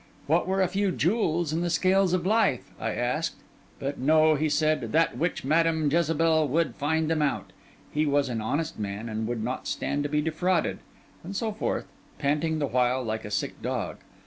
[0.25, 2.71] What were a few jewels in the scales with life?
[2.79, 3.35] I asked.
[3.77, 7.53] But no, he said; that witch Madam Jezebel would find them out;
[7.93, 10.79] he was an honest man, and would not stand to be defrauded,
[11.23, 11.85] and so forth,
[12.17, 13.97] panting the while, like a sick dog.